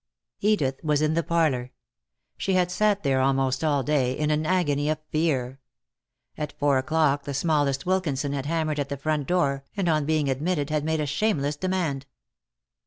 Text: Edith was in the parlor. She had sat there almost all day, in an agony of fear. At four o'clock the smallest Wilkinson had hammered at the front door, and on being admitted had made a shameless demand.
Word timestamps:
Edith 0.39 0.83
was 0.83 1.03
in 1.03 1.13
the 1.13 1.21
parlor. 1.21 1.69
She 2.35 2.53
had 2.53 2.71
sat 2.71 3.03
there 3.03 3.21
almost 3.21 3.63
all 3.63 3.83
day, 3.83 4.17
in 4.17 4.31
an 4.31 4.47
agony 4.47 4.89
of 4.89 4.97
fear. 5.11 5.59
At 6.39 6.57
four 6.57 6.79
o'clock 6.79 7.25
the 7.25 7.35
smallest 7.35 7.85
Wilkinson 7.85 8.33
had 8.33 8.47
hammered 8.47 8.79
at 8.79 8.89
the 8.89 8.97
front 8.97 9.27
door, 9.27 9.63
and 9.77 9.87
on 9.87 10.07
being 10.07 10.27
admitted 10.27 10.71
had 10.71 10.83
made 10.83 11.01
a 11.01 11.05
shameless 11.05 11.55
demand. 11.55 12.07